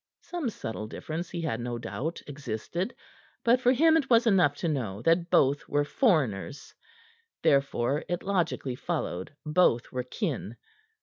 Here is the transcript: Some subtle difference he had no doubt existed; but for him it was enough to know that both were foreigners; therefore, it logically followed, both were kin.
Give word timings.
Some 0.23 0.49
subtle 0.49 0.87
difference 0.87 1.29
he 1.29 1.41
had 1.41 1.59
no 1.59 1.77
doubt 1.77 2.23
existed; 2.25 2.95
but 3.43 3.61
for 3.61 3.71
him 3.71 3.95
it 3.95 4.09
was 4.09 4.25
enough 4.25 4.55
to 4.55 4.67
know 4.67 5.03
that 5.03 5.29
both 5.29 5.69
were 5.69 5.85
foreigners; 5.85 6.73
therefore, 7.43 8.03
it 8.09 8.23
logically 8.23 8.73
followed, 8.73 9.35
both 9.45 9.91
were 9.91 10.01
kin. 10.03 10.55